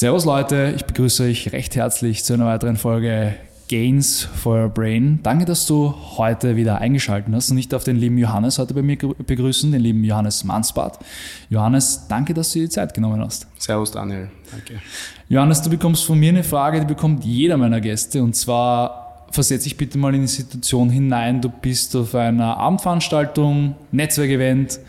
[0.00, 3.34] Servus Leute, ich begrüße euch recht herzlich zu einer weiteren Folge
[3.68, 5.20] Gains for Your Brain.
[5.22, 8.80] Danke, dass du heute wieder eingeschaltet hast und ich darf den lieben Johannes heute bei
[8.80, 11.00] mir begrüßen, den lieben Johannes Mansbart.
[11.50, 13.46] Johannes, danke, dass du dir die Zeit genommen hast.
[13.58, 14.80] Servus Daniel, danke.
[15.28, 19.64] Johannes, du bekommst von mir eine Frage, die bekommt jeder meiner Gäste und zwar versetze
[19.64, 24.80] dich bitte mal in die Situation hinein, du bist auf einer Abendveranstaltung, Netzwerkevent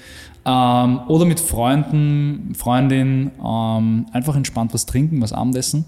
[0.45, 5.85] ähm, oder mit Freunden, Freundin ähm, einfach entspannt was trinken, was Abendessen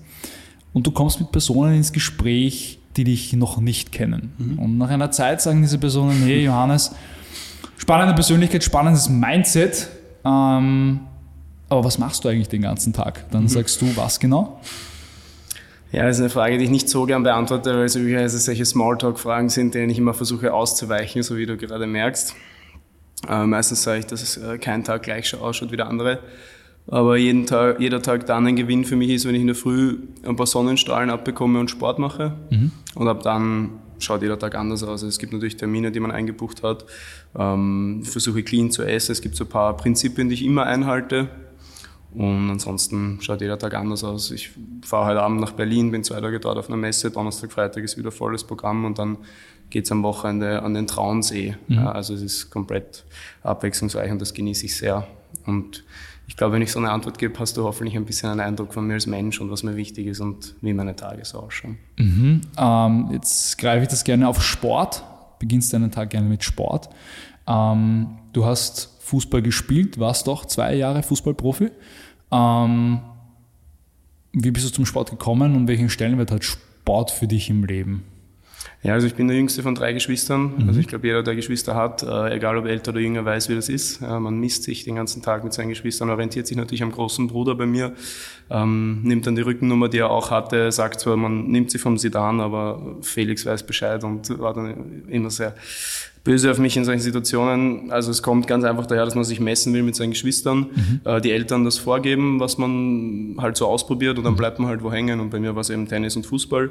[0.73, 4.34] und du kommst mit Personen ins Gespräch, die dich noch nicht kennen.
[4.38, 4.59] Mhm.
[4.59, 6.91] Und nach einer Zeit sagen diese Personen, hey Johannes,
[7.77, 9.89] spannende Persönlichkeit, spannendes Mindset,
[10.26, 11.01] ähm,
[11.70, 13.29] aber was machst du eigentlich den ganzen Tag?
[13.31, 13.48] Dann mhm.
[13.48, 14.59] sagst du, was genau?
[15.91, 18.65] Ja, das ist eine Frage, die ich nicht so gern beantworte, weil es üblicherweise solche
[18.65, 22.35] Smalltalk-Fragen sind, denen ich immer versuche auszuweichen, so wie du gerade merkst.
[23.30, 26.20] Äh, meistens sage ich, dass es äh, kein Tag gleich ausschaut wie der andere.
[26.88, 29.55] Aber jeden Tag, jeder Tag dann ein Gewinn für mich ist, wenn ich in der
[29.55, 32.34] Früh ein paar Sonnenstrahlen abbekomme und Sport mache.
[32.49, 32.72] Mhm.
[32.96, 34.90] Und ab dann schaut jeder Tag anders aus.
[34.90, 36.85] Also es gibt natürlich Termine, die man eingebucht hat.
[37.38, 39.13] Ähm, ich versuche clean zu essen.
[39.13, 41.30] Es gibt so ein paar Prinzipien, die ich immer einhalte.
[42.13, 44.30] Und ansonsten schaut jeder Tag anders aus.
[44.30, 44.52] Ich
[44.85, 47.10] fahre heute Abend nach Berlin, bin zwei Tage dort auf einer Messe.
[47.10, 49.18] Donnerstag, Freitag ist wieder volles Programm und dann
[49.74, 51.55] geht es am Wochenende an den Traunsee.
[51.68, 51.79] Mhm.
[51.79, 53.04] Also es ist komplett
[53.41, 55.07] abwechslungsreich und das genieße ich sehr.
[55.48, 55.84] Und
[56.27, 58.71] ich glaube, wenn ich so eine Antwort gebe, hast du hoffentlich ein bisschen einen Eindruck
[58.71, 61.80] von mir als Mensch und was mir wichtig ist und wie meine Tage so ausschauen.
[61.98, 62.41] Mhm.
[62.55, 65.03] Ähm, jetzt greife ich das gerne auf Sport.
[65.40, 66.90] Beginnst deinen Tag gerne mit Sport.
[67.47, 71.72] Ähm, du hast Fußball gespielt, warst doch zwei Jahre Fußballprofi.
[72.31, 73.00] Ähm,
[74.34, 78.03] wie bist du zum Sport gekommen und welchen Stellenwert hat Sport für dich im Leben?
[78.83, 80.53] Ja, also ich bin der jüngste von drei Geschwistern.
[80.57, 80.67] Mhm.
[80.67, 83.56] Also ich glaube, jeder, der Geschwister hat, äh, egal ob älter oder jünger, weiß, wie
[83.56, 84.01] das ist.
[84.01, 87.28] Äh, man misst sich den ganzen Tag mit seinen Geschwistern, orientiert sich natürlich am großen
[87.28, 87.94] Bruder bei mir,
[88.50, 91.97] ähm, nimmt dann die Rückennummer, die er auch hatte, sagt zwar, man nimmt sie vom
[91.97, 95.56] Sidan, aber Felix weiß Bescheid und war dann immer sehr
[96.25, 97.91] böse auf mich in solchen Situationen.
[97.91, 101.02] Also es kommt ganz einfach daher, dass man sich messen will mit seinen Geschwistern, mhm.
[101.06, 104.38] äh, die Eltern das vorgeben, was man halt so ausprobiert und dann mhm.
[104.38, 106.69] bleibt man halt wo hängen und bei mir war es eben Tennis und Fußball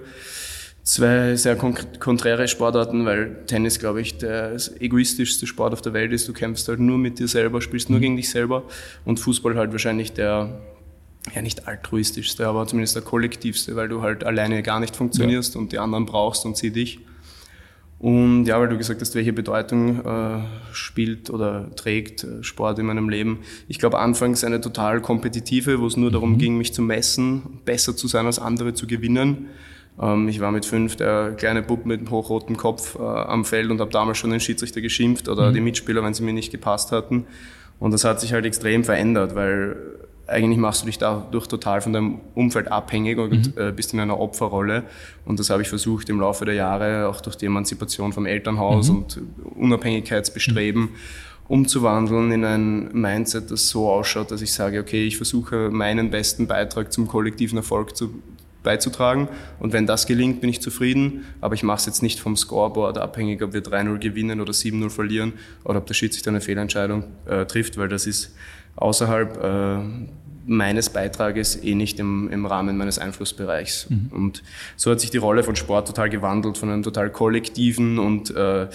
[0.82, 6.26] zwei sehr konträre Sportarten, weil Tennis, glaube ich, der egoistischste Sport auf der Welt ist.
[6.26, 8.02] Du kämpfst halt nur mit dir selber, spielst nur mhm.
[8.02, 8.64] gegen dich selber
[9.04, 10.60] und Fußball halt wahrscheinlich der,
[11.34, 15.60] ja nicht altruistischste, aber zumindest der kollektivste, weil du halt alleine gar nicht funktionierst ja.
[15.60, 16.98] und die anderen brauchst und sie dich.
[18.00, 20.40] Und ja, weil du gesagt hast, welche Bedeutung äh,
[20.72, 23.44] spielt oder trägt äh, Sport in meinem Leben.
[23.68, 26.12] Ich glaube, anfangs eine total kompetitive, wo es nur mhm.
[26.12, 29.46] darum ging, mich zu messen, besser zu sein als andere, zu gewinnen.
[30.00, 33.80] Ähm, ich war mit fünf der kleine Bub mit hochrotem Kopf äh, am Feld und
[33.80, 35.54] habe damals schon den Schiedsrichter geschimpft oder mhm.
[35.54, 37.26] die Mitspieler, wenn sie mir nicht gepasst hatten.
[37.78, 39.76] Und das hat sich halt extrem verändert, weil
[40.26, 43.62] eigentlich machst du dich dadurch total von deinem Umfeld abhängig und mhm.
[43.62, 44.84] äh, bist in einer Opferrolle.
[45.24, 48.88] Und das habe ich versucht im Laufe der Jahre, auch durch die Emanzipation vom Elternhaus
[48.88, 48.96] mhm.
[48.96, 49.20] und
[49.56, 50.90] Unabhängigkeitsbestreben,
[51.48, 56.46] umzuwandeln in ein Mindset, das so ausschaut, dass ich sage, okay, ich versuche meinen besten
[56.46, 58.14] Beitrag zum kollektiven Erfolg zu
[58.62, 59.28] beizutragen.
[59.58, 61.24] Und wenn das gelingt, bin ich zufrieden.
[61.40, 64.90] Aber ich mache es jetzt nicht vom Scoreboard abhängig, ob wir 3-0 gewinnen oder 7-0
[64.90, 65.32] verlieren
[65.64, 68.34] oder ob der Schiedsrichter eine Fehlentscheidung äh, trifft, weil das ist
[68.76, 69.78] außerhalb äh,
[70.46, 73.88] meines Beitrages eh nicht im, im Rahmen meines Einflussbereichs.
[73.90, 74.08] Mhm.
[74.10, 74.42] Und
[74.76, 78.68] so hat sich die Rolle von Sport total gewandelt, von einem total kollektiven und äh,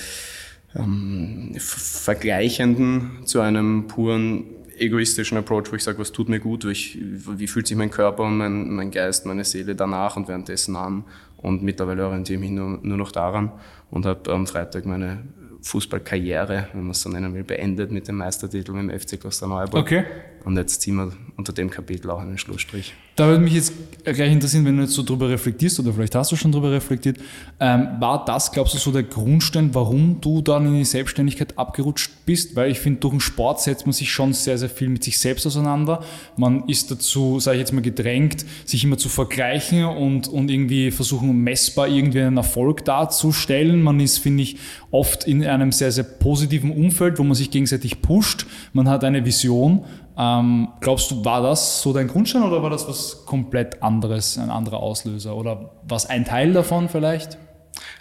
[0.75, 4.45] ähm, vergleichenden zu einem puren
[4.79, 8.25] egoistischen Approach, wo ich sage, was tut mir gut, ich, wie fühlt sich mein Körper
[8.25, 11.03] mein, mein Geist, meine Seele danach und währenddessen an.
[11.37, 13.51] Und mittlerweile orientiere ich mich nur, nur noch daran
[13.91, 15.23] und habe am Freitag meine
[15.61, 19.81] Fußballkarriere, wenn man es so nennen will, beendet mit dem Meistertitel im FC Klosterneuburg.
[19.81, 20.05] Okay.
[20.47, 22.93] Und jetzt ziehen wir unter dem Kapitel auch einen Schlussstrich.
[23.17, 23.73] Da würde mich jetzt
[24.05, 27.17] gleich interessieren, wenn du jetzt so drüber reflektierst, oder vielleicht hast du schon drüber reflektiert,
[27.59, 32.11] ähm, war das, glaubst du, so der Grundstein, warum du dann in die Selbstständigkeit abgerutscht
[32.25, 32.55] bist?
[32.55, 35.19] Weil ich finde, durch den Sport setzt man sich schon sehr, sehr viel mit sich
[35.19, 36.01] selbst auseinander.
[36.37, 40.91] Man ist dazu, sage ich jetzt mal, gedrängt, sich immer zu vergleichen und, und irgendwie
[40.91, 43.81] versuchen, messbar irgendwie einen Erfolg darzustellen.
[43.83, 44.59] Man ist, finde ich,
[44.91, 48.45] oft in einem sehr, sehr positiven Umfeld, wo man sich gegenseitig pusht.
[48.71, 49.83] Man hat eine Vision
[50.17, 54.49] ähm, glaubst du, war das so dein Grundstein oder war das was komplett anderes, ein
[54.49, 55.35] anderer Auslöser?
[55.35, 57.37] Oder was ein Teil davon vielleicht?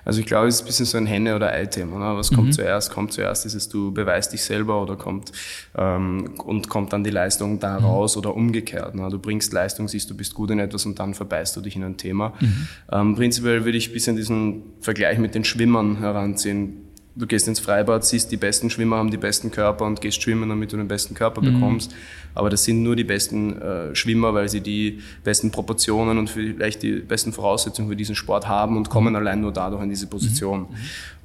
[0.07, 2.17] Also ich glaube, es ist ein bisschen so ein Henne- oder Ei-Thema.
[2.17, 2.53] Was kommt mhm.
[2.53, 2.91] zuerst?
[2.91, 5.33] Kommt zuerst ist es, du beweist dich selber oder kommt
[5.77, 8.21] ähm, und kommt dann die Leistung daraus mhm.
[8.21, 8.95] oder umgekehrt.
[8.95, 9.09] Ne?
[9.11, 11.85] Du bringst Leistung, siehst, du bist gut in etwas und dann verbeißt du dich in
[11.85, 12.33] ein Thema.
[12.41, 12.69] Mhm.
[12.93, 16.86] Ähm, prinzipiell würde ich ein bisschen diesen Vergleich mit den Schwimmern heranziehen
[17.17, 20.49] du gehst ins Freibad, siehst, die besten Schwimmer haben die besten Körper und gehst schwimmen,
[20.49, 21.55] damit du den besten Körper mhm.
[21.55, 21.95] bekommst.
[22.35, 26.83] Aber das sind nur die besten äh, Schwimmer, weil sie die besten Proportionen und vielleicht
[26.83, 29.17] die besten Voraussetzungen für diesen Sport haben und kommen mhm.
[29.17, 30.61] allein nur dadurch in diese Position.
[30.61, 30.67] Mhm.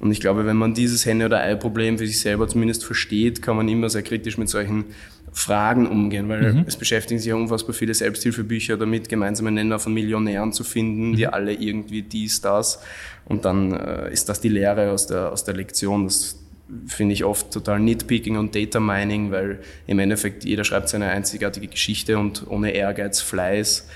[0.00, 3.56] Und ich glaube, wenn man dieses Henne- oder Ei-Problem für sich selber zumindest versteht, kann
[3.56, 4.86] man immer sehr kritisch mit solchen
[5.32, 6.64] Fragen umgehen, weil mhm.
[6.66, 11.26] es beschäftigen sich ja unfassbar viele Selbsthilfebücher damit, gemeinsame Nenner von Millionären zu finden, die
[11.26, 11.32] mhm.
[11.32, 12.80] alle irgendwie dies, das.
[13.24, 16.04] Und dann äh, ist das die Lehre aus der, aus der Lektion.
[16.04, 16.38] Das
[16.86, 21.68] finde ich oft total Nitpicking und Data Mining, weil im Endeffekt jeder schreibt seine einzigartige
[21.68, 23.88] Geschichte und ohne Ehrgeiz, Fleiß,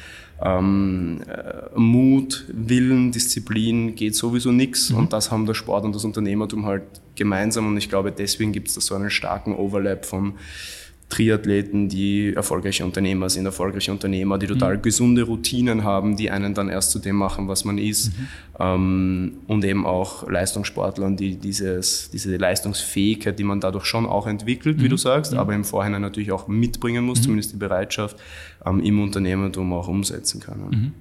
[0.43, 4.91] ähm, äh, Mut, Willen, Disziplin geht sowieso nichts.
[4.91, 4.99] Mhm.
[4.99, 6.83] Und das haben der Sport und das Unternehmertum halt
[7.15, 7.67] gemeinsam.
[7.67, 10.35] Und ich glaube, deswegen gibt es da so einen starken Overlap von
[11.09, 14.83] Triathleten, die erfolgreiche Unternehmer sind, erfolgreiche Unternehmer, die total mhm.
[14.83, 18.09] gesunde Routinen haben, die einen dann erst zu dem machen, was man ist.
[18.09, 18.27] Mhm.
[18.59, 24.79] Ähm, und eben auch Leistungssportler, die dieses, diese Leistungsfähigkeit, die man dadurch schon auch entwickelt,
[24.79, 24.83] mhm.
[24.83, 27.23] wie du sagst, aber im Vorhinein natürlich auch mitbringen muss, mhm.
[27.23, 28.17] zumindest die Bereitschaft,
[28.67, 30.59] ähm, im Unternehmertum auch umsetzen kann.
[30.71, 30.93] Mhm.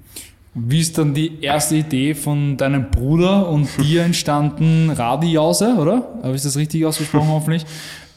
[0.53, 4.91] Wie ist dann die erste Idee von deinem Bruder und dir entstanden?
[4.91, 6.07] Radiause, oder?
[6.21, 7.65] Habe ich das richtig ausgesprochen hoffentlich?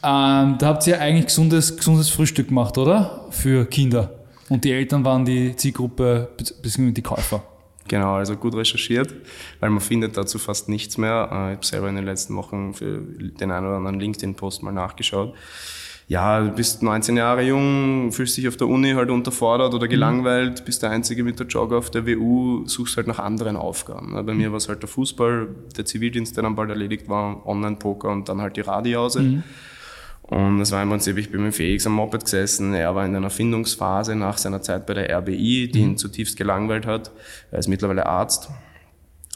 [0.01, 3.25] Ähm, da habt ihr eigentlich gesundes, gesundes Frühstück gemacht, oder?
[3.31, 4.11] Für Kinder.
[4.47, 6.91] Und die Eltern waren die Zielgruppe bzw.
[6.91, 7.43] die Käufer.
[7.87, 9.13] Genau, also gut recherchiert,
[9.59, 11.29] weil man findet dazu fast nichts mehr.
[11.31, 14.71] Äh, ich habe selber in den letzten Wochen für den einen oder anderen LinkedIn-Post mal
[14.71, 15.33] nachgeschaut.
[16.07, 19.91] Ja, du bist 19 Jahre jung, fühlst dich auf der Uni halt unterfordert oder mhm.
[19.91, 24.13] gelangweilt, bist der Einzige mit der Jogger auf der WU, suchst halt nach anderen Aufgaben.
[24.25, 25.47] Bei mir war es halt der Fußball,
[25.77, 29.21] der Zivildienst, der dann bald erledigt war, Online-Poker und dann halt die Radiause.
[29.21, 29.43] Mhm.
[30.29, 32.73] Und das war im Prinzip, ich bin mit Felix am Moped gesessen.
[32.75, 35.97] Er war in einer Findungsphase nach seiner Zeit bei der RBI, die ihn mhm.
[35.97, 37.11] zutiefst gelangweilt hat.
[37.49, 38.49] Er ist mittlerweile Arzt.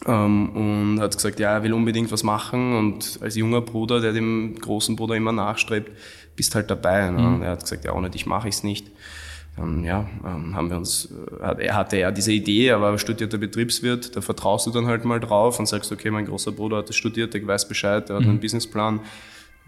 [0.06, 2.78] Ähm, und hat gesagt, ja, er will unbedingt was machen.
[2.78, 5.92] Und als junger Bruder, der dem großen Bruder immer nachstrebt,
[6.36, 7.10] bist halt dabei.
[7.10, 7.19] Ne?
[7.19, 7.36] Mhm.
[7.36, 8.92] Und er hat gesagt, ja, ohne dich mache ich es nicht.
[9.56, 14.16] Dann, ja, ähm, haben wir uns, er hatte ja diese Idee, er war studierter Betriebswirt,
[14.16, 16.95] da vertraust du dann halt mal drauf und sagst, okay, mein großer Bruder hat das
[16.95, 18.40] studiert, der weiß Bescheid, der hat einen mhm.
[18.40, 19.01] Businessplan,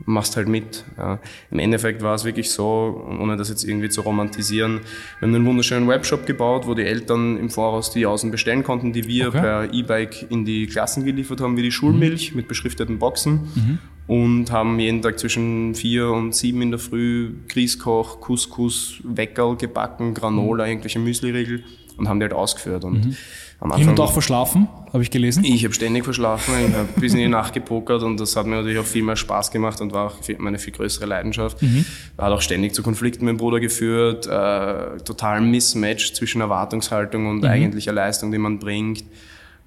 [0.03, 0.83] machst halt mit.
[0.97, 1.19] Ja.
[1.51, 4.81] Im Endeffekt war es wirklich so, ohne das jetzt irgendwie zu romantisieren,
[5.19, 8.91] wir haben einen wunderschönen Webshop gebaut, wo die Eltern im Voraus die Außen bestellen konnten,
[8.91, 9.39] die wir okay.
[9.39, 12.37] per E-Bike in die Klassen geliefert haben, wie die Schulmilch mhm.
[12.37, 13.49] mit beschrifteten Boxen.
[13.55, 13.79] Mhm.
[14.07, 20.13] Und haben jeden Tag zwischen vier und sieben in der Früh Grießkoch, Couscous, Weckerl gebacken,
[20.13, 20.69] Granola, mhm.
[20.69, 21.63] irgendwelche Müsliriegel
[21.97, 22.83] und haben die halt ausgeführt.
[22.83, 23.17] Und mhm.
[23.59, 25.43] Am Anfang, Hin und auch verschlafen, habe ich gelesen?
[25.43, 28.55] Ich habe ständig verschlafen, ich habe bis in die Nacht gepokert und das hat mir
[28.55, 31.61] natürlich auch viel mehr Spaß gemacht und war auch meine viel größere Leidenschaft.
[31.61, 31.85] Mhm.
[32.17, 37.39] Hat auch ständig zu Konflikten mit dem Bruder geführt, äh, total Mismatch zwischen Erwartungshaltung und
[37.39, 37.45] mhm.
[37.45, 39.03] eigentlicher Leistung, die man bringt.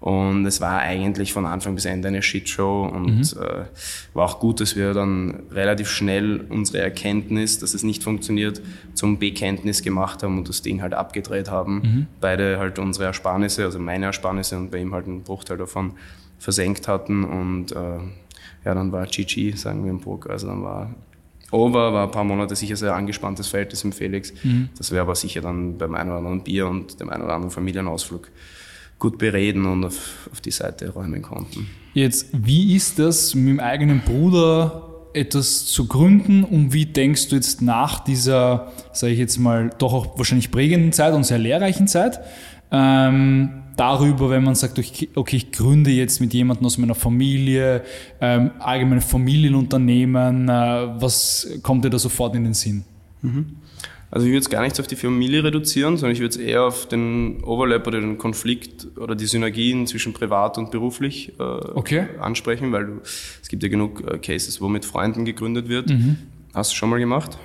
[0.01, 3.43] Und es war eigentlich von Anfang bis Ende eine Shitshow und mhm.
[3.43, 3.65] äh,
[4.15, 8.63] war auch gut, dass wir dann relativ schnell unsere Erkenntnis, dass es nicht funktioniert,
[8.95, 11.75] zum Bekenntnis gemacht haben und das Ding halt abgedreht haben.
[11.75, 12.07] Mhm.
[12.21, 15.95] Beide halt unsere Ersparnisse, also meine Ersparnisse und bei ihm halt einen Bruchteil davon
[16.39, 17.99] versenkt hatten und äh,
[18.65, 20.31] ja, dann war GG, sagen wir im Poker.
[20.31, 20.95] Also dann war
[21.51, 24.33] over, war ein paar Monate sicher sehr angespanntes Verhältnis mit Felix.
[24.45, 24.69] Mhm.
[24.77, 27.51] Das wäre aber sicher dann beim einen oder anderen Bier und dem einen oder anderen
[27.51, 28.29] Familienausflug
[28.99, 31.69] gut bereden und auf, auf die Seite räumen konnten.
[31.95, 37.37] Jetzt, wie ist das mit dem eigenen Bruder etwas zu gründen und wie denkst du
[37.37, 41.89] jetzt nach dieser, sage ich jetzt mal, doch auch wahrscheinlich prägenden Zeit und sehr lehrreichen
[41.89, 42.21] Zeit,
[42.71, 44.79] ähm, darüber, wenn man sagt,
[45.15, 47.83] okay, ich gründe jetzt mit jemandem aus meiner Familie,
[48.21, 50.53] ähm, allgemein Familienunternehmen, äh,
[51.01, 52.85] was kommt dir da sofort in den Sinn?
[53.23, 53.57] Mhm.
[54.11, 56.65] Also ich würde es gar nicht auf die Familie reduzieren, sondern ich würde es eher
[56.65, 62.07] auf den Overlap oder den Konflikt oder die Synergien zwischen privat und beruflich äh, okay.
[62.19, 65.91] ansprechen, weil du, es gibt ja genug äh, Cases, wo mit Freunden gegründet wird.
[65.91, 66.17] Mhm.
[66.55, 67.37] Hast du schon mal gemacht?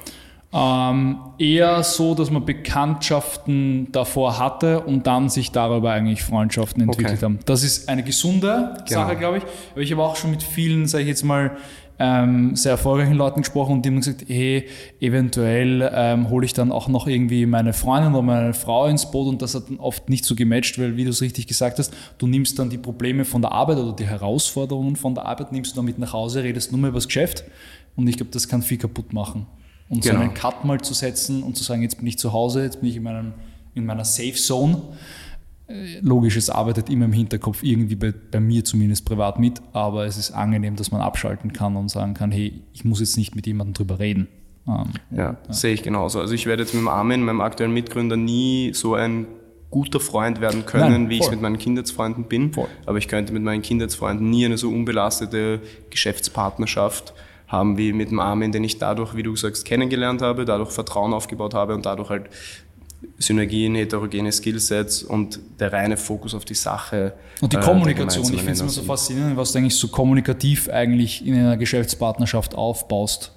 [0.56, 7.16] Ähm, eher so, dass man Bekanntschaften davor hatte und dann sich darüber eigentlich Freundschaften entwickelt
[7.16, 7.26] okay.
[7.26, 7.40] haben.
[7.46, 9.02] Das ist eine gesunde genau.
[9.02, 9.44] Sache, glaube ich.
[9.72, 11.58] Aber ich habe auch schon mit vielen, sage ich jetzt mal,
[12.00, 14.68] ähm, sehr erfolgreichen Leuten gesprochen und die haben gesagt, hey,
[15.00, 19.28] eventuell ähm, hole ich dann auch noch irgendwie meine Freundin oder meine Frau ins Boot
[19.28, 21.94] und das hat dann oft nicht so gematcht, weil wie du es richtig gesagt hast,
[22.18, 25.72] du nimmst dann die Probleme von der Arbeit oder die Herausforderungen von der Arbeit, nimmst
[25.72, 27.44] du dann mit nach Hause, redest nur mehr über das Geschäft
[27.96, 29.46] und ich glaube, das kann viel kaputt machen.
[29.90, 30.16] Und genau.
[30.16, 32.80] so einen Cut mal zu setzen und zu sagen, jetzt bin ich zu Hause, jetzt
[32.82, 33.34] bin ich in, meinem,
[33.76, 34.82] in meiner Safe Zone
[36.02, 40.18] Logisch, es arbeitet immer im Hinterkopf irgendwie bei, bei, mir zumindest privat mit, aber es
[40.18, 43.48] ist angenehm, dass man abschalten kann und sagen kann, hey, ich muss jetzt nicht mit
[43.48, 44.28] jemandem drüber reden.
[44.68, 46.20] Ähm, ja, ja, sehe ich genauso.
[46.20, 49.26] Also ich werde jetzt mit dem Armin, meinem aktuellen Mitgründer, nie so ein
[49.72, 52.54] guter Freund werden können, Nein, wie ich es mit meinen Kindheitsfreunden bin.
[52.54, 52.68] Voll.
[52.86, 57.14] Aber ich könnte mit meinen Kindheitsfreunden nie eine so unbelastete Geschäftspartnerschaft
[57.48, 61.14] haben wie mit dem Armin, den ich dadurch, wie du sagst, kennengelernt habe, dadurch Vertrauen
[61.14, 62.30] aufgebaut habe und dadurch halt
[63.18, 67.14] Synergien, heterogene Skillsets und der reine Fokus auf die Sache.
[67.42, 70.70] Und die äh, Kommunikation, ich finde es immer so faszinierend, was du eigentlich so kommunikativ
[70.70, 73.32] eigentlich in einer Geschäftspartnerschaft aufbaust.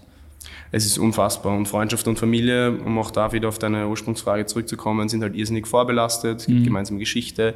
[0.73, 1.57] Es ist unfassbar.
[1.57, 5.67] Und Freundschaft und Familie, um auch da wieder auf deine Ursprungsfrage zurückzukommen, sind halt irrsinnig
[5.67, 6.65] vorbelastet, es gibt mhm.
[6.65, 7.55] gemeinsame Geschichte.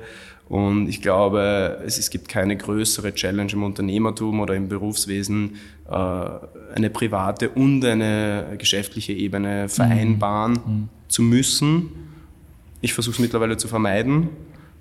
[0.49, 5.57] Und ich glaube, es, es gibt keine größere Challenge im Unternehmertum oder im Berufswesen,
[5.89, 10.53] äh, eine private und eine geschäftliche Ebene vereinbaren.
[10.53, 10.73] Mhm.
[10.73, 11.91] mhm zu müssen.
[12.81, 14.31] Ich versuche es mittlerweile zu vermeiden.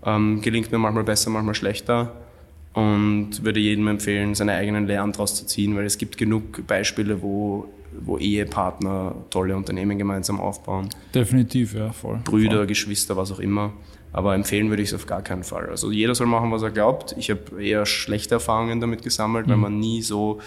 [0.06, 2.14] Ähm, gelingt mir manchmal besser, manchmal schlechter.
[2.74, 7.22] Und würde jedem empfehlen, seine eigenen Lehren daraus zu ziehen, weil es gibt genug Beispiele,
[7.22, 7.68] wo,
[8.00, 10.88] wo Ehepartner tolle Unternehmen gemeinsam aufbauen.
[11.14, 12.20] Definitiv, ja, voll.
[12.24, 12.68] Brüder, voll.
[12.68, 13.74] Geschwister, was auch immer.
[14.14, 15.70] Aber empfehlen würde ich es auf gar keinen Fall.
[15.70, 17.16] Also jeder soll machen, was er glaubt.
[17.18, 19.52] Ich habe eher schlechte Erfahrungen damit gesammelt, mhm.
[19.52, 20.40] weil man nie so,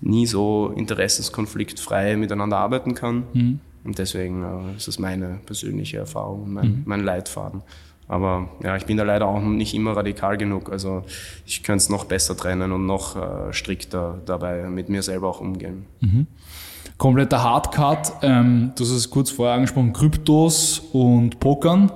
[0.00, 3.24] nie so interessenskonfliktfrei miteinander arbeiten kann.
[3.32, 3.60] Mhm.
[3.84, 6.82] Und deswegen äh, ist das meine persönliche Erfahrung, mein, mhm.
[6.84, 7.62] mein Leitfaden.
[8.08, 10.72] Aber ja, ich bin da leider auch nicht immer radikal genug.
[10.72, 11.04] Also
[11.44, 15.40] ich könnte es noch besser trennen und noch äh, strikter dabei mit mir selber auch
[15.40, 15.84] umgehen.
[16.00, 16.26] Mhm.
[16.98, 18.12] Kompletter Hardcut.
[18.22, 21.90] Ähm, du hast es kurz vorher angesprochen, Kryptos und Pokern.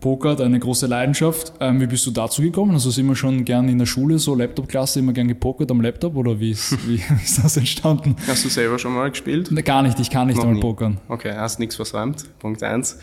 [0.00, 1.52] Poker, deine große Leidenschaft.
[1.58, 2.72] Ähm, wie bist du dazu gekommen?
[2.72, 6.14] Also du immer schon gern in der Schule, so Laptop-Klasse, immer gern gepokert am Laptop
[6.16, 8.14] oder wie ist, wie ist das entstanden?
[8.26, 9.50] Hast du selber schon mal gespielt?
[9.64, 10.98] gar nicht, ich kann nicht einmal pokern.
[11.08, 12.26] Okay, hast nichts versäumt.
[12.38, 12.98] Punkt eins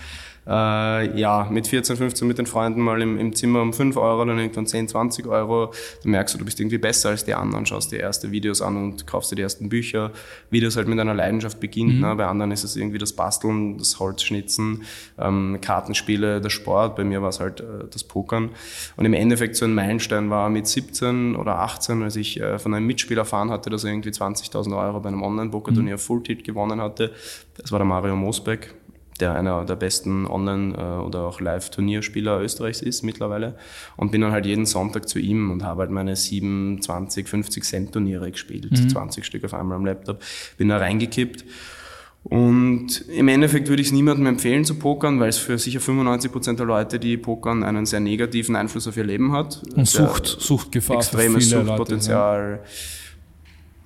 [0.48, 4.26] äh, ja, mit 14, 15 mit den Freunden mal im, im Zimmer um 5 Euro,
[4.26, 5.72] dann irgendwann 10, 20 Euro.
[6.04, 8.78] Dann merkst du, du bist irgendwie besser als die anderen, schaust dir erste Videos an
[8.78, 10.12] und kaufst dir die ersten Bücher,
[10.52, 11.96] wie das halt mit einer Leidenschaft beginnt.
[11.96, 12.02] Mhm.
[12.02, 12.16] Ne?
[12.16, 14.84] Bei anderen ist es irgendwie das Basteln, das Holzschnitzen,
[15.18, 16.96] ähm, Kartenspiele, der Sport.
[16.96, 18.50] Bei mir war es halt äh, das Pokern.
[18.98, 22.74] Und im Endeffekt so ein Meilenstein war mit 17 oder 18, als ich äh, von
[22.74, 26.00] einem Mitspieler erfahren hatte, dass er irgendwie 20.000 Euro bei einem Online-Poker-Turnier mhm.
[26.00, 27.12] Full-Tit gewonnen hatte.
[27.58, 28.76] Das war der Mario Mosbeck
[29.20, 33.56] der einer der besten Online- äh, oder auch Live-Turnierspieler Österreichs ist mittlerweile.
[33.96, 37.64] Und bin dann halt jeden Sonntag zu ihm und habe halt meine 7, 20, 50
[37.64, 38.90] Cent Turniere gespielt, mhm.
[38.90, 40.22] 20 Stück auf einmal am Laptop.
[40.58, 41.46] Bin da reingekippt.
[42.24, 46.32] Und im Endeffekt würde ich es niemandem empfehlen zu pokern, weil es für sicher 95
[46.32, 49.62] Prozent der Leute, die pokern, einen sehr negativen Einfluss auf ihr Leben hat.
[49.76, 50.98] Und Sucht, Suchtgefahr.
[50.98, 52.52] Extremes Suchtpotenzial.
[52.52, 52.70] Leute, ja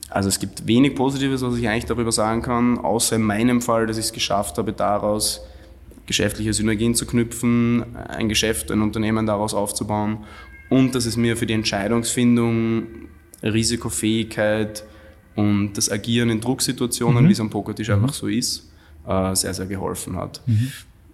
[0.10, 3.88] also es gibt wenig Positives, was ich eigentlich darüber sagen kann, außer in meinem Fall,
[3.88, 5.42] dass ich es geschafft habe, daraus
[6.08, 10.20] geschäftliche Synergien zu knüpfen, ein Geschäft, ein Unternehmen daraus aufzubauen
[10.70, 12.88] und dass es mir für die Entscheidungsfindung,
[13.44, 14.84] Risikofähigkeit
[15.36, 17.28] und das Agieren in Drucksituationen, mhm.
[17.28, 17.96] wie es am Pokertisch mhm.
[17.96, 18.72] einfach so ist,
[19.08, 20.42] äh, sehr, sehr geholfen hat.
[20.48, 20.72] Mhm.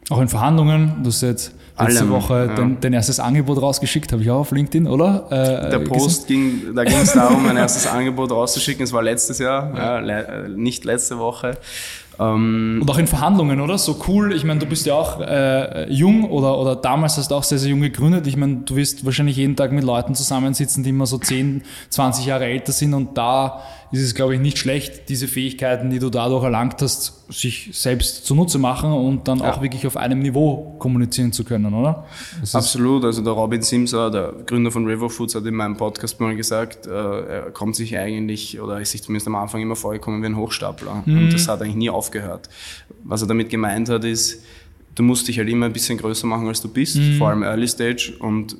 [0.09, 2.55] Auch in Verhandlungen, du hast jetzt letzte Allem, Woche ja.
[2.55, 5.27] dein, dein, erstes Angebot rausgeschickt, habe ich auch auf LinkedIn, oder?
[5.29, 8.83] Äh, Der Post ging, da ging es darum, mein erstes Angebot rauszuschicken.
[8.83, 9.95] Es war letztes Jahr, ja.
[9.95, 11.57] Ja, le nicht letzte Woche.
[12.19, 13.77] Ähm, und auch in Verhandlungen, oder?
[13.77, 14.33] So cool.
[14.33, 17.57] Ich meine, du bist ja auch äh, jung oder, oder damals hast du auch sehr,
[17.57, 18.27] sehr jung gegründet.
[18.27, 22.25] Ich meine, du wirst wahrscheinlich jeden Tag mit Leuten zusammensitzen, die immer so 10, 20
[22.25, 26.09] Jahre älter sind und da ist es, glaube ich, nicht schlecht, diese Fähigkeiten, die du
[26.09, 29.51] dadurch erlangt hast, sich selbst zunutze machen und dann ja.
[29.51, 32.05] auch wirklich auf einem Niveau kommunizieren zu können, oder?
[32.41, 33.03] Das Absolut.
[33.05, 36.87] Also der Robin Simser, der Gründer von River Foods, hat in meinem Podcast mal gesagt,
[36.87, 40.37] äh, er kommt sich eigentlich, oder ist sich zumindest am Anfang immer vorgekommen wie ein
[40.37, 41.03] Hochstapler.
[41.05, 41.17] Mhm.
[41.17, 42.49] Und das hat eigentlich nie aufgehört.
[43.03, 44.43] Was er damit gemeint hat, ist,
[44.95, 47.17] du musst dich halt immer ein bisschen größer machen, als du bist, mhm.
[47.17, 48.13] vor allem Early Stage.
[48.19, 48.57] Und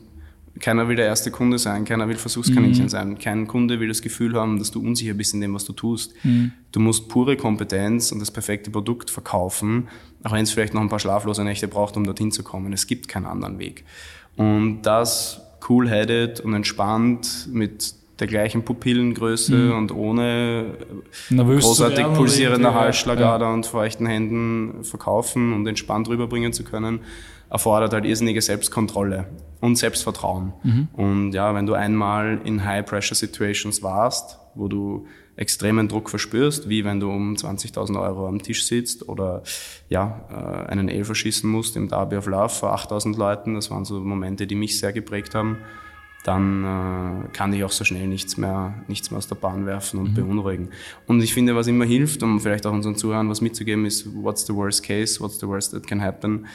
[0.60, 2.90] keiner will der erste Kunde sein, keiner will Versuchskaninchen mhm.
[2.90, 3.20] sein.
[3.20, 6.14] Kein Kunde will das Gefühl haben, dass du unsicher bist in dem, was du tust.
[6.24, 6.52] Mhm.
[6.72, 9.88] Du musst pure Kompetenz und das perfekte Produkt verkaufen,
[10.24, 12.72] auch wenn es vielleicht noch ein paar schlaflose Nächte braucht, um dorthin zu kommen.
[12.74, 13.84] Es gibt keinen anderen Weg.
[14.38, 19.78] Und das cool-headed und entspannt mit der gleichen Pupillengröße mhm.
[19.78, 20.76] und ohne
[21.30, 23.54] Nervös großartig pulsierender Halsschlagader ja.
[23.54, 27.02] und feuchten Händen verkaufen und entspannt rüberbringen zu können,
[27.50, 29.28] erfordert halt irrsinnige Selbstkontrolle
[29.60, 30.54] und Selbstvertrauen.
[30.64, 30.88] Mhm.
[30.94, 35.06] Und ja, wenn du einmal in High-Pressure-Situations warst, wo du
[35.36, 39.44] extremen Druck verspürst, wie wenn du um 20.000 Euro am Tisch sitzt oder
[39.90, 43.84] ja, äh, einen Elfer schießen musst im Derby of Love vor 8.000 Leuten, das waren
[43.84, 45.58] so Momente, die mich sehr geprägt haben,
[46.26, 50.00] dann äh, kann ich auch so schnell nichts mehr, nichts mehr aus der Bahn werfen
[50.00, 50.16] und mhm.
[50.16, 50.70] beunruhigen.
[51.06, 54.46] Und ich finde, was immer hilft, um vielleicht auch unseren Zuhörern was mitzugeben, ist, what's
[54.46, 56.48] the worst case, what's the worst that can happen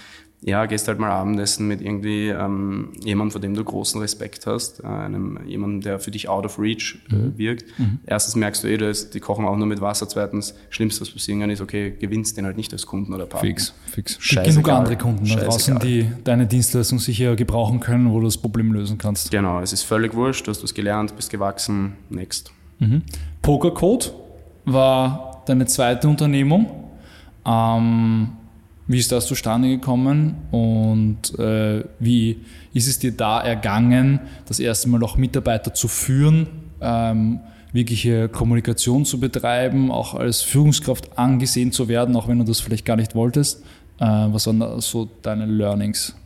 [0.42, 4.82] ja, gehst halt mal Abendessen mit irgendwie ähm, jemandem, vor dem du großen Respekt hast,
[4.82, 7.38] äh, einem, jemandem, der für dich out of reach äh, mhm.
[7.38, 7.78] wirkt.
[7.78, 7.98] Mhm.
[8.06, 10.08] Erstens merkst du eh, dass die kochen auch nur mit Wasser.
[10.08, 13.50] Zweitens, schlimmste, was passieren kann, ist, okay, gewinnst den halt nicht als Kunden oder Partner.
[13.50, 14.16] Fix, fix.
[14.18, 14.62] Scheißegal.
[14.62, 18.72] Genug andere Kunden da draußen, die deine Dienstleistung sicher gebrauchen können, wo du das Problem
[18.72, 19.30] lösen kannst.
[19.30, 22.50] Genau, es ist völlig wurscht, du hast was gelernt, bist gewachsen, next.
[22.78, 23.02] Mhm.
[23.42, 24.14] Pokercode
[24.64, 26.70] war deine zweite Unternehmung.
[27.44, 28.28] Ähm,
[28.90, 32.38] wie ist das zustande gekommen und äh, wie
[32.74, 36.48] ist es dir da ergangen, das erste Mal auch Mitarbeiter zu führen,
[36.80, 37.38] ähm,
[37.72, 42.84] wirkliche Kommunikation zu betreiben, auch als Führungskraft angesehen zu werden, auch wenn du das vielleicht
[42.84, 43.62] gar nicht wolltest?
[44.00, 46.16] Äh, was waren da so deine Learnings?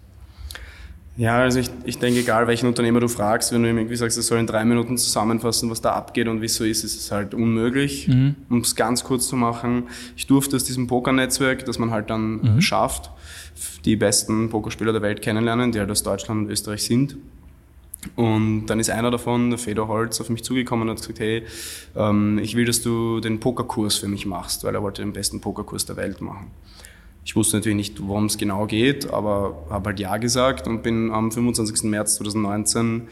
[1.16, 4.16] Ja, also ich, ich denke, egal welchen Unternehmer du fragst, wenn du ihm irgendwie sagst,
[4.16, 7.35] er soll in drei Minuten zusammenfassen, was da abgeht und wieso ist, ist es halt
[7.35, 8.09] unmöglich.
[8.09, 8.35] Mhm.
[8.50, 9.85] Um es ganz kurz zu machen,
[10.16, 12.61] ich durfte aus diesem Pokernetzwerk, das man halt dann mhm.
[12.61, 13.12] schafft,
[13.85, 17.16] die besten Pokerspieler der Welt kennenlernen, die halt aus Deutschland und Österreich sind.
[18.16, 21.44] Und dann ist einer davon, der Fedor Holz, auf mich zugekommen und hat gesagt, hey,
[21.97, 25.40] ähm, ich will, dass du den Pokerkurs für mich machst, weil er wollte den besten
[25.40, 26.50] Pokerkurs der Welt machen.
[27.25, 31.11] Ich wusste natürlich nicht, worum es genau geht, aber habe halt Ja gesagt und bin
[31.11, 31.85] am 25.
[31.85, 33.09] März 2019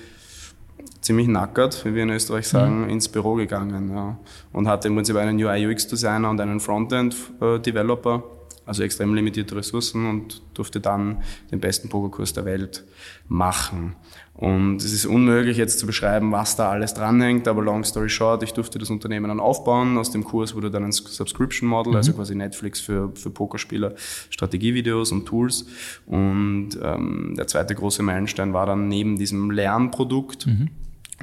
[1.00, 2.90] ziemlich nackert, wie wir in Österreich sagen, mhm.
[2.90, 3.90] ins Büro gegangen.
[3.94, 4.18] Ja.
[4.52, 8.22] Und hatte im Prinzip einen UI-UX-Designer und einen Frontend-Developer
[8.64, 12.84] also extrem limitierte Ressourcen und durfte dann den besten Pokerkurs der Welt
[13.28, 13.96] machen.
[14.34, 18.42] Und es ist unmöglich jetzt zu beschreiben, was da alles dranhängt, aber long story short,
[18.42, 19.98] ich durfte das Unternehmen dann aufbauen.
[19.98, 22.18] Aus dem Kurs wurde dann ein Subscription Model, also mhm.
[22.18, 23.94] also quasi Netflix für, für Pokerspieler,
[24.30, 25.66] Strategievideos und Tools.
[26.06, 30.70] Und ähm, der zweite große Meilenstein war dann neben diesem Lernprodukt, mhm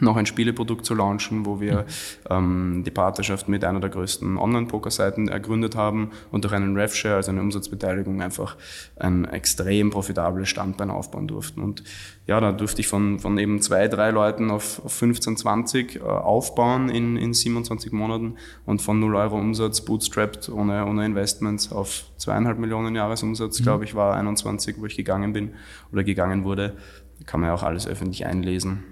[0.02, 1.86] noch ein Spieleprodukt zu launchen, wo wir
[2.30, 7.32] ähm, die Partnerschaft mit einer der größten Online-Poker-Seiten ergründet haben und durch einen RevShare, also
[7.32, 8.56] eine Umsatzbeteiligung, einfach
[8.98, 11.62] ein extrem profitables Standbein aufbauen durften.
[11.62, 11.84] Und
[12.28, 16.00] ja, da durfte ich von, von eben zwei, drei Leuten auf, auf 15, 20 äh,
[16.00, 22.04] aufbauen in, in 27 Monaten und von 0 Euro Umsatz bootstrapped ohne, ohne Investments auf
[22.18, 23.64] zweieinhalb Millionen Jahresumsatz, mhm.
[23.64, 25.54] glaube ich, war 21, wo ich gegangen bin
[25.92, 26.78] oder gegangen wurde.
[27.26, 28.84] Kann man ja auch alles öffentlich einlesen.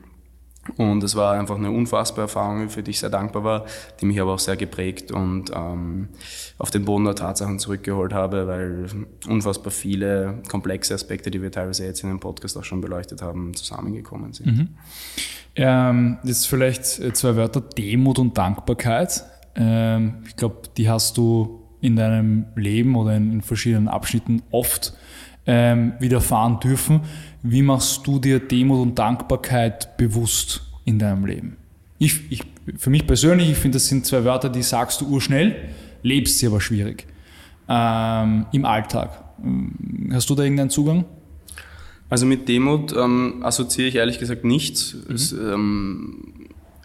[0.75, 3.65] Und es war einfach eine unfassbare Erfahrung, für die ich sehr dankbar war,
[4.01, 6.09] die mich aber auch sehr geprägt und ähm,
[6.57, 8.85] auf den Boden der Tatsachen zurückgeholt habe, weil
[9.27, 13.53] unfassbar viele komplexe Aspekte, die wir teilweise jetzt in dem Podcast auch schon beleuchtet haben,
[13.53, 14.45] zusammengekommen sind.
[14.47, 14.67] Mhm.
[15.55, 19.23] Ähm, jetzt vielleicht zwei Wörter, Demut und Dankbarkeit.
[19.55, 24.93] Ähm, ich glaube, die hast du in deinem Leben oder in verschiedenen Abschnitten oft
[25.45, 27.01] ähm, widerfahren dürfen.
[27.49, 31.57] Wie machst du dir Demut und Dankbarkeit bewusst in deinem Leben?
[31.97, 32.43] Ich, ich,
[32.77, 35.55] für mich persönlich, ich finde, das sind zwei Wörter, die sagst du urschnell,
[36.03, 37.07] lebst sie aber schwierig
[37.69, 39.23] ähm, im Alltag.
[40.11, 41.05] Hast du da irgendeinen Zugang?
[42.09, 44.95] Also mit Demut ähm, assoziiere ich ehrlich gesagt nichts.
[45.07, 45.15] Mhm.
[45.15, 46.23] Es ähm,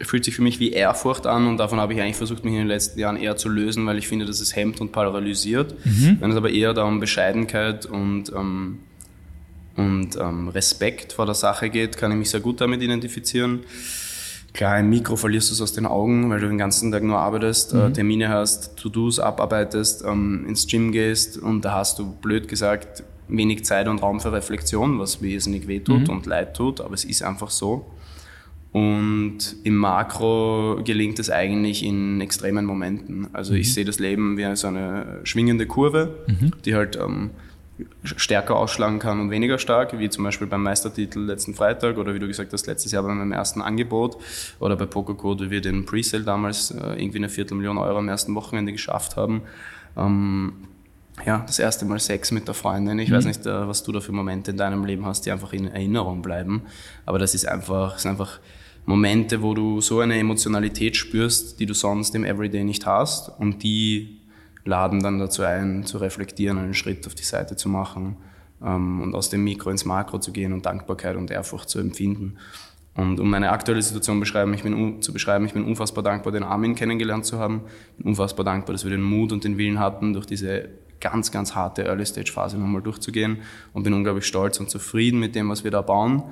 [0.00, 2.60] fühlt sich für mich wie Ehrfurcht an und davon habe ich eigentlich versucht, mich in
[2.60, 5.74] den letzten Jahren eher zu lösen, weil ich finde, dass es hemmt und paralysiert.
[5.84, 6.18] Mhm.
[6.20, 8.78] Wenn es aber eher da um Bescheidenheit und, ähm,
[9.76, 13.60] und ähm, Respekt vor der Sache geht, kann ich mich sehr gut damit identifizieren.
[14.52, 17.18] Klar, im Mikro verlierst du es aus den Augen, weil du den ganzen Tag nur
[17.18, 17.82] arbeitest, äh, mhm.
[17.82, 23.02] äh, Termine hast, To-Dos abarbeitest, ähm, ins Gym gehst und da hast du, blöd gesagt,
[23.28, 26.10] wenig Zeit und Raum für Reflexion, was wesentlich wehtut mhm.
[26.10, 27.86] und leid tut, aber es ist einfach so.
[28.72, 33.28] Und im Makro gelingt es eigentlich in extremen Momenten.
[33.34, 33.60] Also mhm.
[33.60, 36.52] ich sehe das Leben wie so eine schwingende Kurve, mhm.
[36.64, 37.30] die halt ähm,
[38.04, 42.18] stärker ausschlagen kann und weniger stark, wie zum Beispiel beim Meistertitel letzten Freitag oder wie
[42.18, 44.16] du gesagt hast, letztes Jahr bei meinem ersten Angebot
[44.60, 48.34] oder bei Pokercode, wie wir den Presale damals äh, irgendwie eine Viertelmillion Euro am ersten
[48.34, 49.42] Wochenende geschafft haben.
[49.96, 50.52] Ähm,
[51.26, 52.98] ja, das erste Mal Sex mit der Freundin.
[52.98, 53.14] Ich mhm.
[53.14, 55.68] weiß nicht, äh, was du da für Momente in deinem Leben hast, die einfach in
[55.68, 56.62] Erinnerung bleiben.
[57.06, 58.40] Aber das ist einfach, ist einfach
[58.84, 63.62] Momente, wo du so eine Emotionalität spürst, die du sonst im Everyday nicht hast und
[63.62, 64.21] die
[64.64, 68.16] laden dann dazu ein, zu reflektieren, einen Schritt auf die Seite zu machen
[68.64, 72.38] ähm, und aus dem Mikro ins Makro zu gehen und Dankbarkeit und Ehrfurcht zu empfinden.
[72.94, 76.42] Und um meine aktuelle Situation beschreiben, ich bin, zu beschreiben, ich bin unfassbar dankbar, den
[76.42, 77.62] Armin kennengelernt zu haben.
[77.92, 80.68] Ich bin unfassbar dankbar, dass wir den Mut und den Willen hatten, durch diese
[81.00, 83.38] ganz, ganz harte Early-Stage-Phase nochmal durchzugehen
[83.72, 86.22] und bin unglaublich stolz und zufrieden mit dem, was wir da bauen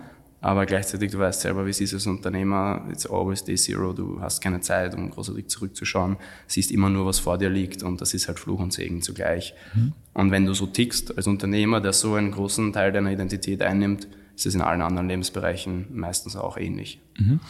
[0.40, 4.20] aber gleichzeitig, du weißt selber, wie es ist als Unternehmer, it's always day zero, du
[4.20, 8.14] hast keine Zeit, um großartig zurückzuschauen, siehst immer nur, was vor dir liegt und das
[8.14, 9.54] ist halt Fluch und Segen zugleich.
[9.74, 9.92] Mhm.
[10.14, 14.08] Und wenn du so tickst als Unternehmer, der so einen großen Teil deiner Identität einnimmt,
[14.34, 16.98] ist es in allen anderen Lebensbereichen meistens auch ähnlich.
[17.18, 17.40] Mhm.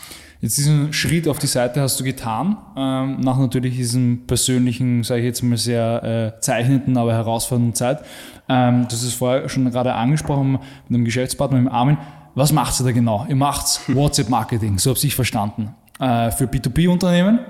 [0.41, 5.21] Jetzt diesen Schritt auf die Seite hast du getan, ähm, nach natürlich diesem persönlichen, sage
[5.21, 8.03] ich jetzt mal sehr äh, zeichnenden, aber herausfordernden Zeit.
[8.49, 11.99] Ähm, du hast es vorher schon gerade angesprochen mit einem Geschäftspartner, mit dem Armin.
[12.35, 13.27] Was macht ihr da genau?
[13.29, 17.41] Ihr macht WhatsApp-Marketing, so habe ich verstanden, äh, für B2B-Unternehmen.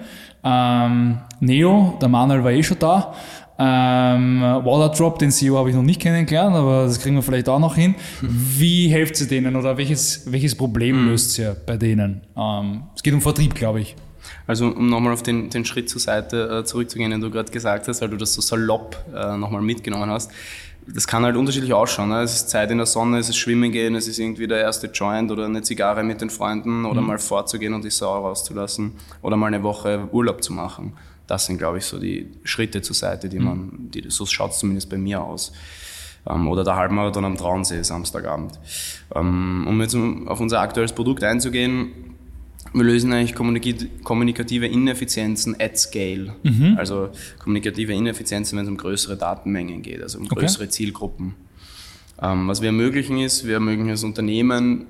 [0.42, 3.14] Ähm, Neo, der Manuel war eh schon da.
[3.58, 7.58] Ähm, Waterdrop, den CEO habe ich noch nicht kennengelernt, aber das kriegen wir vielleicht auch
[7.58, 7.94] noch hin.
[8.22, 11.08] Wie helft ihr denen oder welches, welches Problem mhm.
[11.10, 12.22] löst ihr bei denen?
[12.34, 13.96] Ähm, es geht um Vertrieb, glaube ich.
[14.46, 17.86] Also um nochmal auf den, den Schritt zur Seite äh, zurückzugehen, den du gerade gesagt
[17.86, 20.30] hast, weil du das so salopp äh, nochmal mitgenommen hast.
[20.92, 22.08] Das kann halt unterschiedlich ausschauen.
[22.08, 22.22] Ne?
[22.22, 24.88] Es ist Zeit in der Sonne, es ist Schwimmen gehen, es ist irgendwie der erste
[24.88, 27.06] Joint oder eine Zigarre mit den Freunden oder mhm.
[27.06, 30.94] mal vorzugehen und die Sau rauszulassen oder mal eine Woche Urlaub zu machen
[31.30, 34.58] das sind, glaube ich, so die Schritte zur Seite, die man, die, so schaut es
[34.58, 35.52] zumindest bei mir aus.
[36.28, 38.58] Ähm, oder der Halbmarathon am Traunsee Samstagabend.
[39.14, 42.09] Ähm, um jetzt auf unser aktuelles Produkt einzugehen,
[42.72, 46.34] wir lösen eigentlich kommunikative Ineffizienzen at scale.
[46.42, 46.76] Mhm.
[46.78, 50.70] Also kommunikative Ineffizienzen, wenn es um größere Datenmengen geht, also um größere okay.
[50.70, 51.34] Zielgruppen.
[52.22, 54.86] Ähm, was wir ermöglichen ist, wir ermöglichen als Unternehmen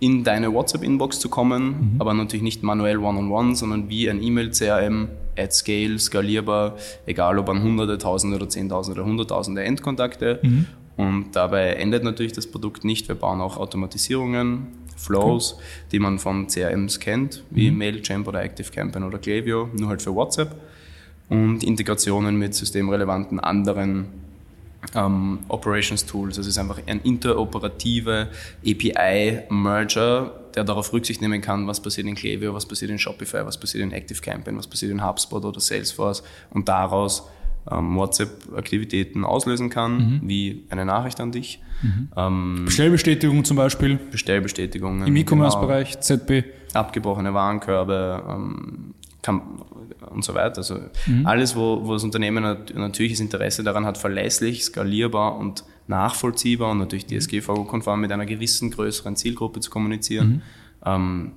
[0.00, 2.00] in deine WhatsApp-Inbox zu kommen, mhm.
[2.00, 5.08] aber natürlich nicht manuell one-on-one, -on -one, sondern wie ein E-Mail-CRM,
[5.38, 10.40] at scale, skalierbar, egal ob an hunderte, tausende oder zehntausende oder hunderttausende Endkontakte.
[10.42, 10.66] Mhm.
[10.96, 13.08] Und dabei endet natürlich das Produkt nicht.
[13.08, 14.66] Wir bauen auch Automatisierungen,
[15.02, 15.62] Flows, cool.
[15.92, 17.78] die man von CRMs kennt, wie mhm.
[17.78, 20.54] Mailchimp oder ActiveCampaign oder Klaviyo, nur halt für WhatsApp.
[21.28, 24.06] Und Integrationen mit systemrelevanten anderen
[24.94, 26.36] ähm, Operations Tools.
[26.36, 28.28] Das ist einfach ein interoperative
[28.66, 33.58] API-Merger, der darauf Rücksicht nehmen kann, was passiert in Klaviyo, was passiert in Shopify, was
[33.58, 37.28] passiert in ActiveCampaign, was passiert in HubSpot oder Salesforce und daraus
[37.70, 40.20] ähm, WhatsApp-Aktivitäten auslösen kann, mhm.
[40.24, 41.60] wie eine Nachricht an dich.
[41.82, 42.08] Mhm.
[42.16, 43.98] Ähm, Bestellbestätigung zum Beispiel.
[44.10, 45.06] Bestellbestätigungen.
[45.06, 46.02] Im E-Commerce-Bereich, genau.
[46.02, 46.44] ZB.
[46.74, 49.42] Abgebrochene Warenkörbe, ähm, kann,
[50.10, 50.58] und so weiter.
[50.58, 51.26] Also mhm.
[51.26, 56.78] alles, wo, wo das Unternehmen ein natürliches Interesse daran hat, verlässlich, skalierbar und nachvollziehbar und
[56.78, 57.18] natürlich mhm.
[57.18, 60.42] DSGVO-konform mit einer gewissen größeren Zielgruppe zu kommunizieren, mhm.
[60.84, 61.32] ähm,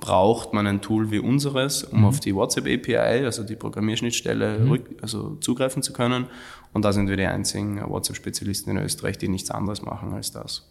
[0.00, 2.04] braucht man ein Tool wie unseres, um mhm.
[2.06, 4.80] auf die WhatsApp-API, also die Programmierschnittstelle, mhm.
[5.02, 6.26] also zugreifen zu können.
[6.72, 10.70] Und da sind wir die einzigen WhatsApp-Spezialisten in Österreich, die nichts anderes machen als das.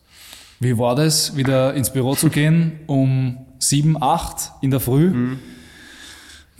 [0.60, 5.10] Wie war das, wieder ins Büro zu gehen um sieben, acht in der Früh?
[5.10, 5.40] Mhm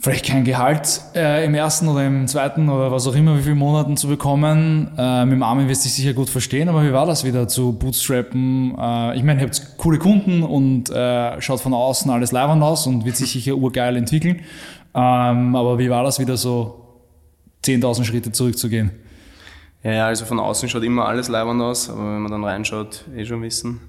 [0.00, 3.56] vielleicht kein Gehalt äh, im ersten oder im zweiten oder was auch immer, wie viele
[3.56, 4.92] Monaten zu bekommen.
[4.96, 7.48] Äh, mit dem Armin wirst du dich sicher gut verstehen, aber wie war das wieder
[7.48, 8.76] zu bootstrappen?
[8.78, 12.86] Äh, ich meine, ihr habt coole Kunden und äh, schaut von außen alles leibend aus
[12.86, 14.40] und wird sich sicher urgeil entwickeln.
[14.94, 16.84] Ähm, aber wie war das wieder so
[17.64, 18.92] 10.000 Schritte zurückzugehen?
[19.82, 23.24] Ja, also von außen schaut immer alles leibend aus, aber wenn man dann reinschaut, eh
[23.24, 23.80] schon wissen.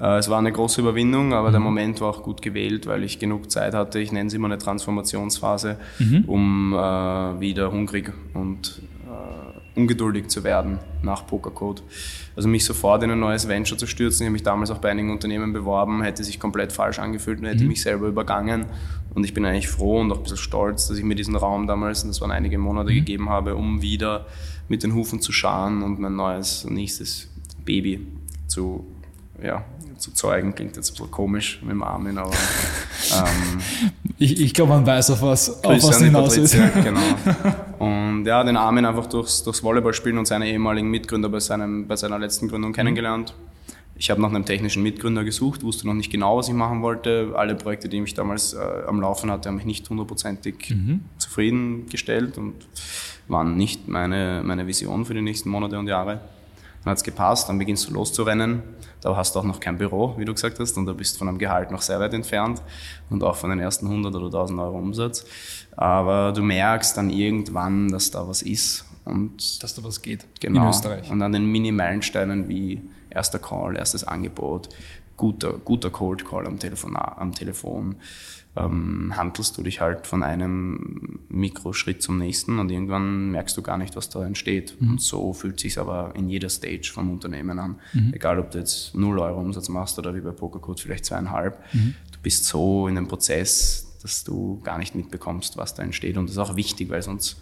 [0.00, 1.52] Äh, es war eine große Überwindung, aber mhm.
[1.52, 4.00] der Moment war auch gut gewählt, weil ich genug Zeit hatte.
[4.00, 6.24] Ich nenne es immer eine Transformationsphase, mhm.
[6.26, 6.76] um äh,
[7.40, 11.82] wieder hungrig und äh, ungeduldig zu werden nach Pokercode.
[12.34, 14.24] Also mich sofort in ein neues Venture zu stürzen.
[14.24, 17.46] Ich habe mich damals auch bei einigen Unternehmen beworben, hätte sich komplett falsch angefühlt und
[17.46, 17.68] hätte mhm.
[17.68, 18.66] mich selber übergangen.
[19.12, 21.66] Und ich bin eigentlich froh und auch ein bisschen stolz, dass ich mir diesen Raum
[21.66, 22.94] damals, und das waren einige Monate, mhm.
[22.94, 24.26] gegeben habe, um wieder
[24.68, 27.28] mit den Hufen zu scharen und mein neues, nächstes
[27.64, 28.06] Baby
[28.46, 28.86] zu
[29.42, 29.64] ja,
[29.98, 30.54] zu zeugen.
[30.54, 32.32] Klingt jetzt ein bisschen komisch mit dem Armin, aber.
[32.32, 33.60] Ähm,
[34.18, 36.52] ich ich glaube, man weiß, auf was, auf was hinaus ist.
[36.74, 37.00] genau.
[37.78, 41.96] Und ja, den Armin einfach durchs, durchs Volleyballspielen und seine ehemaligen Mitgründer bei, seinem, bei
[41.96, 43.34] seiner letzten Gründung kennengelernt.
[43.96, 47.32] Ich habe nach einem technischen Mitgründer gesucht, wusste noch nicht genau, was ich machen wollte.
[47.36, 51.00] Alle Projekte, die ich damals äh, am Laufen hatte, haben mich nicht hundertprozentig mhm.
[51.18, 52.54] zufriedengestellt und
[53.28, 56.20] waren nicht meine, meine Vision für die nächsten Monate und Jahre.
[56.84, 58.62] Dann hat es gepasst, dann beginnst du loszurennen.
[59.02, 61.28] Da hast du auch noch kein Büro, wie du gesagt hast, und da bist von
[61.28, 62.60] einem Gehalt noch sehr weit entfernt
[63.08, 65.24] und auch von den ersten 100 oder 1000 Euro Umsatz.
[65.76, 68.84] Aber du merkst dann irgendwann, dass da was ist.
[69.04, 70.62] Und dass da was geht genau.
[70.62, 71.10] in Österreich.
[71.10, 74.68] Und an den Mini-Meilensteinen wie erster Call, erstes Angebot,
[75.20, 77.96] guter, guter Cold Call am Telefon, am Telefon
[78.56, 83.76] ähm, handelst du dich halt von einem Mikroschritt zum nächsten und irgendwann merkst du gar
[83.76, 84.80] nicht, was da entsteht.
[84.80, 84.92] Mhm.
[84.92, 87.76] Und so fühlt sich aber in jeder Stage vom Unternehmen an.
[87.92, 88.14] Mhm.
[88.14, 91.62] Egal, ob du jetzt 0 Euro Umsatz machst oder wie bei Pokercode vielleicht zweieinhalb.
[91.74, 91.94] Mhm.
[92.10, 96.16] Du bist so in dem Prozess, dass du gar nicht mitbekommst, was da entsteht.
[96.16, 97.36] Und das ist auch wichtig, weil sonst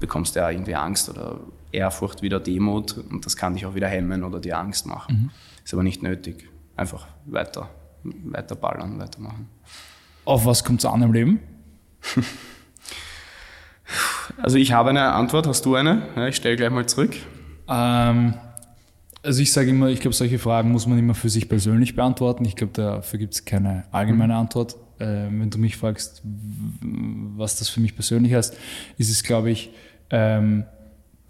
[0.00, 1.40] bekommst du ja irgendwie Angst oder
[1.72, 5.14] Ehrfurcht wieder Demut und das kann dich auch wieder hemmen oder dir Angst machen.
[5.14, 5.30] Mhm.
[5.62, 6.48] Ist aber nicht nötig.
[6.82, 7.68] Einfach weiter,
[8.02, 9.48] weiter ballern, weitermachen.
[10.24, 11.40] Auf was kommt es an im Leben?
[14.40, 16.08] Also ich habe eine Antwort, hast du eine?
[16.16, 17.14] Ja, ich stelle gleich mal zurück.
[17.68, 18.32] Ähm,
[19.22, 22.44] Also ich sage immer, ich glaube, solche Fragen muss man immer für sich persönlich beantworten.
[22.44, 24.40] Ich glaube, dafür gibt es keine allgemeine mhm.
[24.40, 24.76] Antwort.
[24.98, 26.22] Äh, wenn du mich fragst,
[27.36, 28.56] was das für mich persönlich heißt,
[28.98, 29.70] ist es, glaube ich,
[30.10, 30.64] ähm,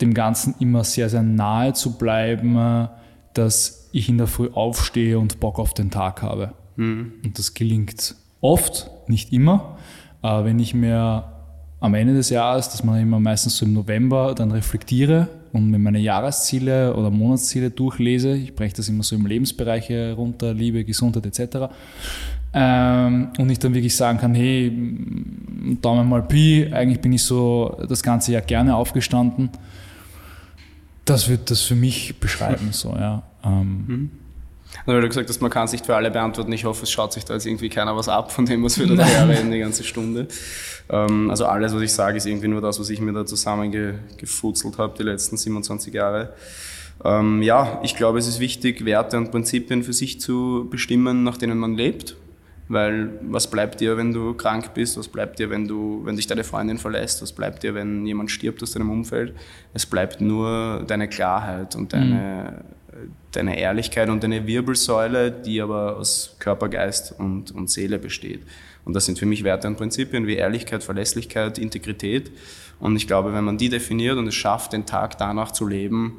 [0.01, 2.89] dem Ganzen immer sehr, sehr nahe zu bleiben,
[3.35, 6.53] dass ich in der Früh aufstehe und Bock auf den Tag habe.
[6.77, 7.13] Mhm.
[7.25, 9.77] Und das gelingt oft, nicht immer.
[10.21, 11.25] Aber wenn ich mir
[11.81, 15.79] am Ende des Jahres, das ich immer meistens so im November, dann reflektiere und mir
[15.79, 18.35] meine Jahresziele oder Monatsziele durchlese.
[18.35, 21.73] Ich breche das immer so im Lebensbereiche runter, Liebe, Gesundheit etc.
[22.55, 24.71] Ähm, und ich dann wirklich sagen kann, hey,
[25.81, 29.51] Daumen mal Pi, eigentlich bin ich so das ganze Jahr gerne aufgestanden.
[31.05, 33.23] Das wird das für mich beschreiben, so, ja.
[33.45, 34.11] Ähm, mhm.
[34.81, 36.53] Also, weil du gesagt hast, man kann sich für alle beantworten.
[36.53, 38.87] Ich hoffe, es schaut sich da jetzt irgendwie keiner was ab, von dem was wir
[38.87, 40.29] da reden die ganze Stunde.
[40.89, 44.79] Ähm, also alles, was ich sage, ist irgendwie nur das, was ich mir da zusammengefutzelt
[44.79, 46.33] habe die letzten 27 Jahre.
[47.05, 51.37] Ähm, ja, ich glaube, es ist wichtig, Werte und Prinzipien für sich zu bestimmen, nach
[51.37, 52.17] denen man lebt.
[52.69, 54.97] Weil was bleibt dir, wenn du krank bist?
[54.97, 57.21] Was bleibt dir, wenn du, wenn dich deine Freundin verlässt?
[57.21, 59.35] Was bleibt dir, wenn jemand stirbt aus deinem Umfeld?
[59.75, 62.82] Es bleibt nur deine Klarheit und deine, mhm
[63.33, 68.43] deine Ehrlichkeit und deine Wirbelsäule, die aber aus Körper, Geist und, und Seele besteht.
[68.85, 72.33] Und das sind für mich Werte und Prinzipien wie Ehrlichkeit, Verlässlichkeit, Integrität.
[72.81, 76.19] Und ich glaube, wenn man die definiert und es schafft, den Tag danach zu leben,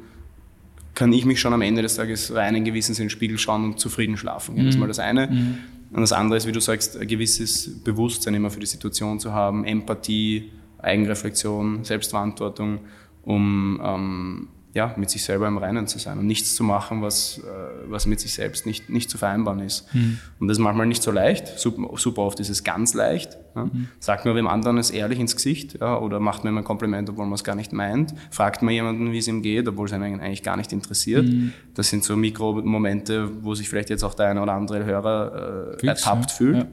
[0.94, 3.80] kann ich mich schon am Ende des Tages reinen Gewissens in den Spiegel schauen und
[3.80, 4.54] zufrieden schlafen.
[4.54, 4.64] Mhm.
[4.64, 5.26] Das ist mal das eine.
[5.26, 5.58] Mhm.
[5.92, 9.32] Und das andere ist, wie du sagst, ein gewisses Bewusstsein immer für die Situation zu
[9.32, 12.80] haben, Empathie, Eigenreflexion, Selbstverantwortung,
[13.22, 17.38] um ähm, ja, mit sich selber im Reinen zu sein und nichts zu machen, was,
[17.38, 17.42] äh,
[17.86, 19.86] was mit sich selbst nicht, nicht zu vereinbaren ist.
[19.94, 20.18] Mhm.
[20.40, 21.60] Und das ist manchmal nicht so leicht.
[21.60, 23.38] Super, super oft ist es ganz leicht.
[23.54, 23.66] Ja.
[23.66, 23.86] Mhm.
[24.00, 27.24] Sagt mir dem anderen es ehrlich ins Gesicht ja, oder macht mir ein Kompliment, obwohl
[27.24, 28.14] man es gar nicht meint.
[28.32, 31.26] Fragt mir jemanden, wie es ihm geht, obwohl es einen eigentlich gar nicht interessiert.
[31.26, 31.52] Mhm.
[31.74, 35.86] Das sind so Mikromomente, wo sich vielleicht jetzt auch der eine oder andere Hörer äh,
[35.86, 36.36] ertappt ja.
[36.36, 36.66] fühlt.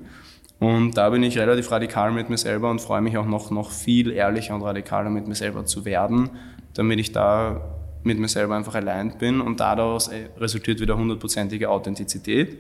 [0.58, 3.70] Und da bin ich relativ radikal mit mir selber und freue mich auch noch, noch
[3.70, 6.32] viel ehrlicher und radikaler mit mir selber zu werden,
[6.74, 11.70] damit ich da mit mir selber einfach allein bin und daraus äh, resultiert wieder hundertprozentige
[11.70, 12.58] Authentizität.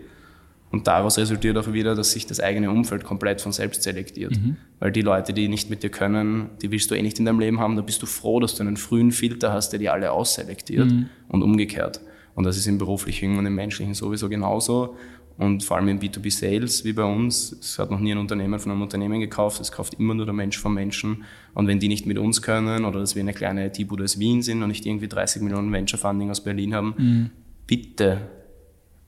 [0.71, 4.31] Und daraus resultiert auch wieder, dass sich das eigene Umfeld komplett von selbst selektiert.
[4.31, 4.55] Mhm.
[4.79, 7.41] Weil die Leute, die nicht mit dir können, die willst du eh nicht in deinem
[7.41, 10.11] Leben haben, da bist du froh, dass du einen frühen Filter hast, der die alle
[10.13, 11.09] ausselektiert mhm.
[11.27, 11.99] und umgekehrt.
[12.35, 14.95] Und das ist im beruflichen und im menschlichen sowieso genauso.
[15.41, 18.71] Und vor allem im B2B-Sales, wie bei uns, es hat noch nie ein Unternehmen von
[18.71, 21.23] einem Unternehmen gekauft, es kauft immer nur der Mensch vom Menschen.
[21.55, 24.43] Und wenn die nicht mit uns können oder dass wir eine kleine IT-Bude aus Wien
[24.43, 27.29] sind und nicht irgendwie 30 Millionen Venture-Funding aus Berlin haben, mhm.
[27.65, 28.29] bitte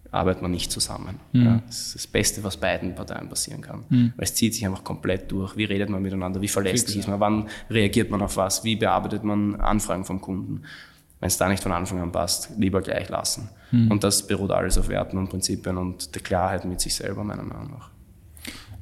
[0.10, 1.20] arbeiten wir nicht zusammen.
[1.34, 1.44] Mhm.
[1.44, 3.84] Ja, das ist das Beste, was beiden Parteien passieren kann.
[3.90, 4.14] Mhm.
[4.16, 5.56] Weil es zieht sich einfach komplett durch.
[5.56, 6.42] Wie redet man miteinander?
[6.42, 7.20] Wie verlässlich ist man?
[7.20, 8.64] Wann reagiert man auf was?
[8.64, 10.64] Wie bearbeitet man Anfragen vom Kunden?
[11.24, 13.48] Wenn es da nicht von Anfang an passt, lieber gleich lassen.
[13.72, 13.90] Mhm.
[13.90, 17.44] Und das beruht alles auf Werten und Prinzipien und der Klarheit mit sich selber, meiner
[17.44, 17.92] Meinung nach.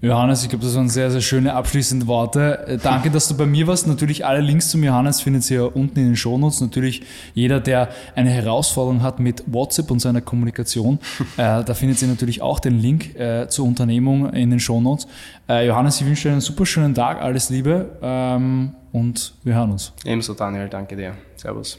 [0.02, 2.66] Johannes, ich glaube, das waren sehr, sehr schöne abschließende Worte.
[2.66, 3.86] Äh, danke, dass du bei mir warst.
[3.86, 6.62] Natürlich alle Links zum Johannes findet ihr unten in den Shownotes.
[6.62, 7.04] Natürlich
[7.36, 10.98] jeder, der eine Herausforderung hat mit WhatsApp und seiner Kommunikation,
[11.38, 15.06] äh, da findet ihr natürlich auch den Link äh, zur Unternehmung in den Shownotes.
[15.48, 19.74] Äh, Johannes, ich wünsche dir einen super schönen Tag, alles Liebe ähm, und wir hören
[19.74, 19.94] uns.
[20.04, 21.14] Ebenso, Daniel, danke dir.
[21.36, 21.78] Servus.